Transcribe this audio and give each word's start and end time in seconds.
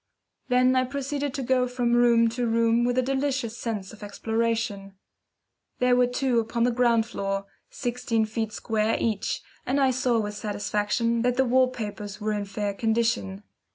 Then 0.49 0.75
I 0.75 0.83
proceeded 0.85 1.31
to 1.35 1.43
go 1.43 1.67
from 1.67 1.93
room 1.93 2.27
to 2.29 2.47
room 2.47 2.85
with 2.85 2.97
a 2.97 3.03
delicious 3.03 3.55
sense 3.59 3.93
of 3.93 4.01
exploration. 4.01 4.95
There 5.77 5.95
were 5.95 6.07
two 6.07 6.39
upon 6.39 6.63
the 6.63 6.71
ground 6.71 7.05
floor, 7.05 7.45
sixteen 7.69 8.25
feet 8.25 8.51
square 8.51 8.97
each, 8.99 9.43
and 9.63 9.79
I 9.79 9.91
saw 9.91 10.17
with 10.19 10.33
satisfaction 10.33 11.21
that 11.21 11.37
the 11.37 11.45
wall 11.45 11.67
papers 11.67 12.19
were 12.19 12.33
in 12.33 12.45
fair 12.45 12.73
condition. 12.73 13.43